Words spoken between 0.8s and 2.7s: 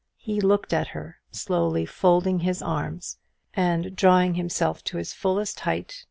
her, slowly folding his